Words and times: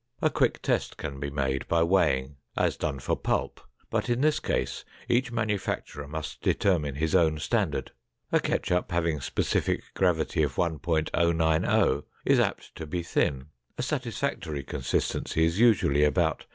A 0.19 0.31
quick 0.31 0.63
test 0.63 0.97
can 0.97 1.19
be 1.19 1.29
made 1.29 1.67
by 1.67 1.83
weighing, 1.83 2.37
as 2.57 2.75
done 2.75 2.97
for 2.97 3.15
pulp, 3.15 3.61
but 3.91 4.09
in 4.09 4.21
this 4.21 4.39
case 4.39 4.83
each 5.07 5.31
manufacturer 5.31 6.07
must 6.07 6.41
determine 6.41 6.95
his 6.95 7.13
own 7.13 7.37
standard. 7.37 7.91
A 8.31 8.39
ketchup 8.39 8.91
having 8.91 9.21
specific 9.21 9.83
gravity 9.93 10.41
of 10.41 10.55
1.090 10.55 12.03
is 12.25 12.39
apt 12.39 12.73
to 12.73 12.87
be 12.87 13.03
thin; 13.03 13.49
a 13.77 13.83
satisfactory 13.83 14.63
consistency 14.63 15.45
is 15.45 15.59
usually 15.59 16.03
about 16.03 16.39
1. 16.39 16.45